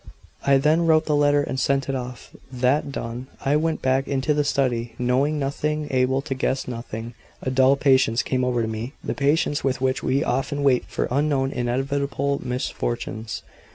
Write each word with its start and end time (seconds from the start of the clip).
I 0.47 0.57
then 0.57 0.87
wrote 0.87 1.05
the 1.05 1.15
letter 1.15 1.43
and 1.43 1.59
sent 1.59 1.87
it 1.87 1.93
off. 1.93 2.31
That 2.51 2.91
done, 2.91 3.27
I 3.45 3.55
went 3.55 3.83
back 3.83 4.07
into 4.07 4.33
the 4.33 4.43
study. 4.43 4.95
Knowing 4.97 5.37
nothing 5.37 5.87
able 5.91 6.23
to 6.23 6.33
guess 6.33 6.67
nothing 6.67 7.13
a 7.43 7.51
dull 7.51 7.75
patience 7.75 8.23
came 8.23 8.43
over 8.43 8.65
me, 8.65 8.93
the 9.03 9.13
patience 9.13 9.63
with 9.63 9.79
which 9.79 10.01
we 10.01 10.23
often 10.23 10.63
wait 10.63 10.85
for 10.85 11.07
unknown, 11.11 11.51
inevitable 11.51 12.41
misfortunes. 12.43 13.43